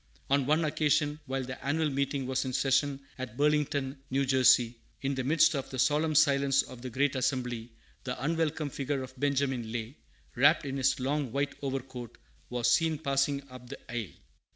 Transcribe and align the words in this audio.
On 0.31 0.47
one 0.47 0.65
occasion, 0.65 1.19
while 1.27 1.43
the 1.43 1.63
annual 1.63 1.91
meeting 1.91 2.25
was 2.25 2.43
in 2.43 2.53
session 2.53 3.01
at 3.19 3.37
Burlington, 3.37 3.99
N. 4.11 4.25
J., 4.25 4.75
in 5.03 5.13
the 5.13 5.23
midst 5.23 5.53
of 5.53 5.69
the 5.69 5.77
solemn 5.77 6.15
silence 6.15 6.63
of 6.63 6.81
the 6.81 6.89
great 6.89 7.15
assembly, 7.15 7.71
the 8.03 8.19
unwelcome 8.23 8.71
figure 8.71 9.03
of 9.03 9.13
Benjamin 9.19 9.71
Lay, 9.71 9.95
wrapped 10.35 10.65
in 10.65 10.77
his 10.77 10.99
long 10.99 11.31
white 11.31 11.53
overcoat, 11.61 12.17
was 12.49 12.67
seen 12.67 12.97
passing 12.97 13.47
up 13.51 13.69
the 13.69 13.77
aisle. 13.91 14.13